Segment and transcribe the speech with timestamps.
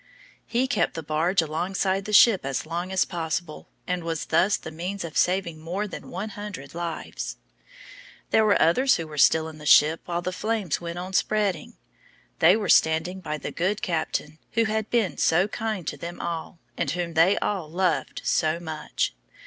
[0.47, 4.71] He kept the barge alongside the ship as long as possible, and was thus the
[4.71, 7.37] means of saving more than one hundred lives!
[8.31, 11.77] There were others who were still in the ship while the flames went on spreading.
[12.39, 16.57] They were standing by the good captain, who had been so kind to them all,
[16.75, 19.13] and whom they all loved so much.